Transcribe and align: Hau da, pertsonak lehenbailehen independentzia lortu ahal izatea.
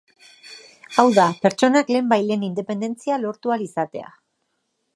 Hau 1.01 1.05
da, 1.17 1.25
pertsonak 1.43 1.91
lehenbailehen 1.95 2.47
independentzia 2.47 3.19
lortu 3.27 3.53
ahal 3.57 3.67
izatea. 3.67 4.09